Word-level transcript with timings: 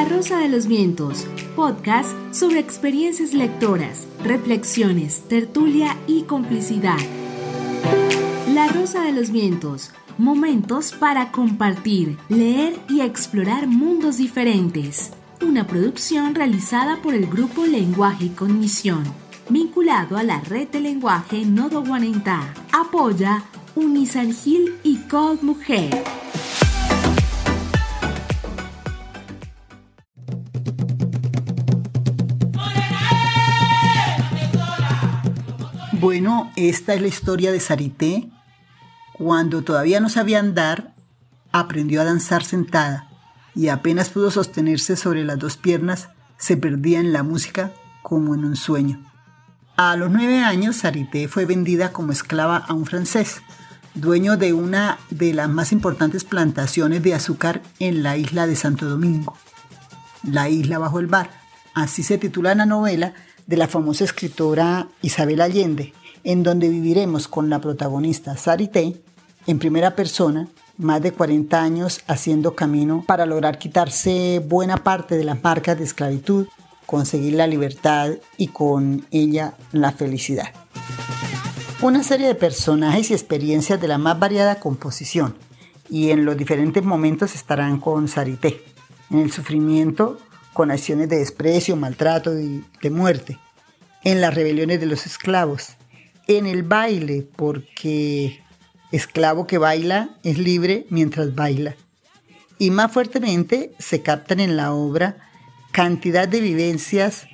La 0.00 0.08
Rosa 0.08 0.38
de 0.38 0.48
los 0.48 0.66
Vientos, 0.66 1.26
podcast 1.54 2.08
sobre 2.32 2.58
experiencias 2.58 3.34
lectoras, 3.34 4.06
reflexiones, 4.24 5.28
tertulia 5.28 5.94
y 6.06 6.22
complicidad. 6.22 6.96
La 8.54 8.68
Rosa 8.68 9.02
de 9.02 9.12
los 9.12 9.30
Vientos, 9.30 9.90
momentos 10.16 10.92
para 10.92 11.30
compartir, 11.30 12.16
leer 12.30 12.80
y 12.88 13.02
explorar 13.02 13.66
mundos 13.66 14.16
diferentes. 14.16 15.12
Una 15.42 15.66
producción 15.66 16.34
realizada 16.34 17.02
por 17.02 17.12
el 17.12 17.26
grupo 17.26 17.66
Lenguaje 17.66 18.24
y 18.24 18.30
Cognición, 18.30 19.04
vinculado 19.50 20.16
a 20.16 20.22
la 20.22 20.40
red 20.40 20.68
de 20.68 20.80
lenguaje 20.80 21.44
Nodo 21.44 21.84
Guanentá. 21.84 22.54
Apoya 22.72 23.44
Unisangil 23.74 24.78
y 24.82 24.96
Code 25.10 25.40
Mujer. 25.42 26.19
Bueno, 36.00 36.50
esta 36.56 36.94
es 36.94 37.02
la 37.02 37.08
historia 37.08 37.52
de 37.52 37.60
Sarité. 37.60 38.30
Cuando 39.12 39.60
todavía 39.60 40.00
no 40.00 40.08
sabía 40.08 40.38
andar, 40.38 40.94
aprendió 41.52 42.00
a 42.00 42.04
danzar 42.04 42.42
sentada 42.42 43.10
y 43.54 43.68
apenas 43.68 44.08
pudo 44.08 44.30
sostenerse 44.30 44.96
sobre 44.96 45.24
las 45.24 45.38
dos 45.38 45.58
piernas, 45.58 46.08
se 46.38 46.56
perdía 46.56 47.00
en 47.00 47.12
la 47.12 47.22
música 47.22 47.74
como 48.00 48.34
en 48.34 48.46
un 48.46 48.56
sueño. 48.56 49.12
A 49.76 49.94
los 49.96 50.10
nueve 50.10 50.38
años, 50.38 50.76
Sarité 50.76 51.28
fue 51.28 51.44
vendida 51.44 51.92
como 51.92 52.12
esclava 52.12 52.56
a 52.56 52.72
un 52.72 52.86
francés, 52.86 53.42
dueño 53.94 54.38
de 54.38 54.54
una 54.54 54.98
de 55.10 55.34
las 55.34 55.50
más 55.50 55.70
importantes 55.70 56.24
plantaciones 56.24 57.02
de 57.02 57.12
azúcar 57.12 57.60
en 57.78 58.02
la 58.02 58.16
isla 58.16 58.46
de 58.46 58.56
Santo 58.56 58.88
Domingo, 58.88 59.36
la 60.22 60.48
isla 60.48 60.78
bajo 60.78 60.98
el 60.98 61.08
bar. 61.08 61.28
Así 61.74 62.02
se 62.02 62.16
titula 62.16 62.54
la 62.54 62.64
novela 62.64 63.12
de 63.46 63.56
la 63.56 63.66
famosa 63.66 64.04
escritora 64.04 64.86
Isabel 65.02 65.40
Allende, 65.40 65.92
en 66.24 66.42
donde 66.42 66.68
viviremos 66.68 67.28
con 67.28 67.50
la 67.50 67.60
protagonista 67.60 68.36
Sarité 68.36 69.00
en 69.46 69.58
primera 69.58 69.96
persona, 69.96 70.48
más 70.76 71.02
de 71.02 71.12
40 71.12 71.60
años 71.60 72.00
haciendo 72.06 72.54
camino 72.54 73.04
para 73.06 73.26
lograr 73.26 73.58
quitarse 73.58 74.42
buena 74.46 74.78
parte 74.78 75.16
de 75.16 75.24
las 75.24 75.42
marcas 75.42 75.78
de 75.78 75.84
esclavitud, 75.84 76.46
conseguir 76.86 77.34
la 77.34 77.46
libertad 77.46 78.12
y 78.36 78.48
con 78.48 79.06
ella 79.10 79.54
la 79.72 79.92
felicidad. 79.92 80.48
Una 81.82 82.02
serie 82.02 82.26
de 82.26 82.34
personajes 82.34 83.10
y 83.10 83.14
experiencias 83.14 83.80
de 83.80 83.88
la 83.88 83.98
más 83.98 84.18
variada 84.18 84.60
composición 84.60 85.34
y 85.88 86.10
en 86.10 86.24
los 86.24 86.36
diferentes 86.36 86.84
momentos 86.84 87.34
estarán 87.34 87.80
con 87.80 88.08
Sarité. 88.08 88.62
En 89.10 89.18
el 89.18 89.32
sufrimiento 89.32 90.18
con 90.52 90.70
acciones 90.70 91.08
de 91.08 91.18
desprecio, 91.18 91.76
maltrato 91.76 92.38
y 92.38 92.64
de 92.82 92.90
muerte, 92.90 93.38
en 94.04 94.20
las 94.20 94.34
rebeliones 94.34 94.80
de 94.80 94.86
los 94.86 95.06
esclavos, 95.06 95.76
en 96.26 96.46
el 96.46 96.62
baile, 96.62 97.26
porque 97.36 98.40
esclavo 98.92 99.46
que 99.46 99.58
baila 99.58 100.16
es 100.22 100.38
libre 100.38 100.86
mientras 100.90 101.34
baila. 101.34 101.76
Y 102.58 102.70
más 102.70 102.92
fuertemente 102.92 103.72
se 103.78 104.02
captan 104.02 104.40
en 104.40 104.56
la 104.56 104.72
obra 104.72 105.16
cantidad 105.72 106.28
de 106.28 106.40
vivencias 106.40 107.26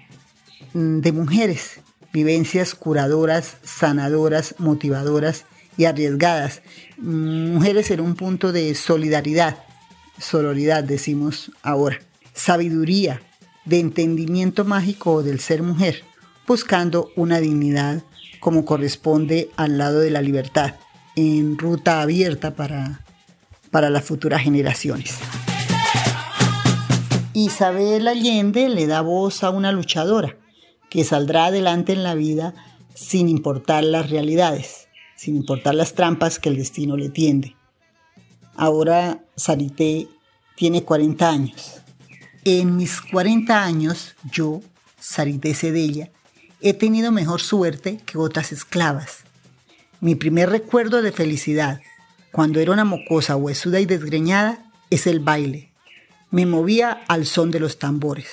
mm, 0.73 1.01
de 1.01 1.13
mujeres, 1.13 1.81
vivencias 2.13 2.75
curadoras, 2.75 3.57
sanadoras, 3.65 4.55
motivadoras 4.59 5.45
y 5.77 5.85
arriesgadas. 5.87 6.63
Mm, 6.99 7.55
mujeres 7.55 7.91
en 7.91 8.01
un 8.01 8.15
punto 8.15 8.53
de 8.53 8.75
solidaridad, 8.75 9.59
sororidad 10.19 10.85
decimos 10.85 11.51
ahora 11.63 11.99
sabiduría, 12.37 13.23
de 13.65 13.81
entendimiento 13.81 14.65
mágico 14.65 15.25
del 15.25 15.41
ser 15.41 15.63
mujer, 15.63 16.05
buscando 16.47 17.11
una 17.17 17.41
dignidad 17.41 18.05
como 18.41 18.65
corresponde 18.65 19.51
al 19.57 19.79
lado 19.79 20.01
de 20.01 20.11
la 20.11 20.23
libertad, 20.23 20.75
en 21.15 21.59
ruta 21.59 22.03
abierta 22.03 22.55
para, 22.55 23.01
para 23.71 23.91
las 23.91 24.05
futuras 24.05 24.43
generaciones. 24.43 25.19
Isabel 27.33 28.09
Allende 28.09 28.69
le 28.69 28.87
da 28.87 29.01
voz 29.03 29.45
a 29.45 29.51
una 29.51 29.73
luchadora 29.73 30.37
que 30.89 31.05
saldrá 31.05 31.47
adelante 31.47 31.93
en 31.93 32.03
la 32.03 32.15
vida 32.15 32.55
sin 32.95 33.29
importar 33.29 33.85
las 33.85 34.11
realidades, 34.11 34.89
sin 35.17 35.37
importar 35.37 35.75
las 35.75 35.95
trampas 35.95 36.39
que 36.39 36.49
el 36.49 36.57
destino 36.57 36.97
le 36.97 37.11
tiende. 37.11 37.57
Ahora 38.55 39.21
Sarité 39.37 40.09
tiene 40.57 40.83
40 40.83 41.29
años 41.29 41.83
en 42.47 42.77
mis 42.77 43.01
40 43.01 43.65
años, 43.65 44.15
yo, 44.31 44.61
Sarité 45.01 45.53
Cedella, 45.53 46.13
he 46.61 46.75
tenido 46.75 47.13
mejor 47.13 47.41
suerte 47.41 47.99
que 48.05 48.19
otras 48.19 48.53
esclavas. 48.53 49.19
Mi 50.01 50.15
primer 50.15 50.51
recuerdo 50.51 51.03
de 51.03 51.13
felicidad, 51.13 51.81
cuando 52.33 52.61
era 52.61 52.73
una 52.73 52.85
mocosa 52.85 53.37
huesuda 53.37 53.81
y 53.81 53.87
desgreñada, 53.87 54.71
es 54.91 55.07
el 55.07 55.21
baile. 55.21 55.71
Me 56.31 56.47
movía 56.47 57.05
al 57.09 57.27
son 57.27 57.51
de 57.51 57.61
los 57.61 57.79
tambores. 57.79 58.29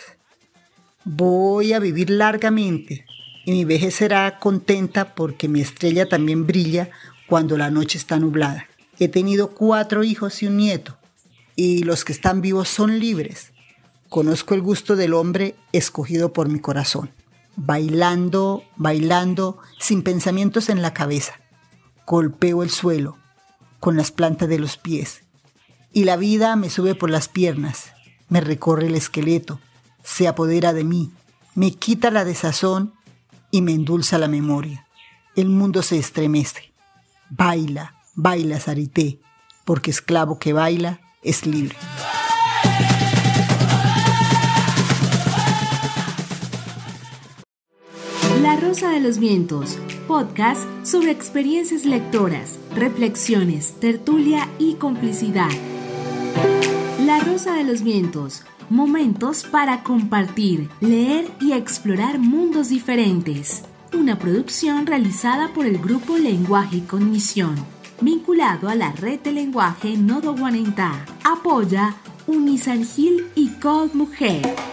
Voy 1.05 1.73
a 1.73 1.79
vivir 1.79 2.09
largamente 2.09 3.05
y 3.45 3.51
mi 3.51 3.65
vejez 3.65 3.95
será 3.95 4.39
contenta 4.39 5.15
porque 5.15 5.47
mi 5.47 5.61
estrella 5.61 6.07
también 6.07 6.47
brilla 6.47 6.89
cuando 7.27 7.57
la 7.57 7.71
noche 7.71 7.97
está 7.97 8.19
nublada. 8.19 8.67
He 8.99 9.07
tenido 9.07 9.51
cuatro 9.51 10.03
hijos 10.03 10.43
y 10.43 10.47
un 10.47 10.57
nieto, 10.57 10.97
y 11.55 11.83
los 11.83 12.05
que 12.05 12.13
están 12.13 12.41
vivos 12.41 12.69
son 12.69 12.99
libres 12.99 13.53
conozco 14.13 14.53
el 14.53 14.61
gusto 14.61 14.95
del 14.95 15.11
hombre 15.15 15.55
escogido 15.71 16.33
por 16.33 16.47
mi 16.47 16.59
corazón, 16.59 17.09
bailando, 17.55 18.63
bailando, 18.75 19.59
sin 19.79 20.03
pensamientos 20.03 20.69
en 20.69 20.81
la 20.81 20.93
cabeza. 20.93 21.33
Golpeo 22.05 22.63
el 22.63 22.69
suelo 22.69 23.17
con 23.79 23.97
las 23.97 24.11
plantas 24.11 24.49
de 24.49 24.59
los 24.59 24.77
pies 24.77 25.23
y 25.93 26.05
la 26.05 26.17
vida 26.17 26.55
me 26.55 26.69
sube 26.69 26.95
por 26.95 27.09
las 27.09 27.29
piernas, 27.29 27.93
me 28.27 28.41
recorre 28.41 28.87
el 28.87 28.95
esqueleto, 28.95 29.59
se 30.03 30.27
apodera 30.27 30.73
de 30.73 30.83
mí, 30.83 31.11
me 31.53 31.71
quita 31.71 32.09
la 32.09 32.25
desazón 32.25 32.93
y 33.51 33.61
me 33.61 33.73
endulza 33.73 34.17
la 34.17 34.27
memoria. 34.27 34.87
El 35.35 35.49
mundo 35.49 35.83
se 35.83 35.99
estremece. 35.99 36.73
Baila, 37.29 37.95
baila 38.15 38.59
Sarité, 38.59 39.19
porque 39.65 39.91
esclavo 39.91 40.39
que 40.39 40.53
baila 40.53 40.99
es 41.21 41.45
libre. 41.45 41.77
La 48.53 48.59
Rosa 48.59 48.91
de 48.91 48.99
los 48.99 49.17
Vientos, 49.17 49.79
podcast 50.07 50.61
sobre 50.85 51.09
experiencias 51.09 51.85
lectoras, 51.85 52.59
reflexiones, 52.75 53.79
tertulia 53.79 54.47
y 54.59 54.75
complicidad. 54.75 55.49
La 57.03 57.19
Rosa 57.21 57.55
de 57.55 57.63
los 57.63 57.81
Vientos, 57.81 58.43
momentos 58.69 59.43
para 59.43 59.81
compartir, 59.81 60.69
leer 60.81 61.31
y 61.41 61.53
explorar 61.53 62.19
mundos 62.19 62.69
diferentes. 62.69 63.63
Una 63.91 64.19
producción 64.19 64.85
realizada 64.85 65.51
por 65.51 65.65
el 65.65 65.79
grupo 65.79 66.19
Lenguaje 66.19 66.77
y 66.77 66.81
Cognición, 66.81 67.55
vinculado 68.01 68.69
a 68.69 68.75
la 68.75 68.91
red 68.91 69.19
de 69.21 69.31
lenguaje 69.31 69.97
Nodo 69.97 70.35
Guanentá. 70.35 71.03
Apoya 71.23 71.95
Unisangil 72.27 73.31
y 73.33 73.47
Code 73.59 73.95
Mujer. 73.95 74.72